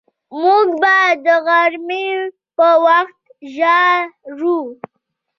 [0.41, 2.07] موږ به د غرمې
[2.57, 3.19] په وخت
[3.55, 4.59] ژاړو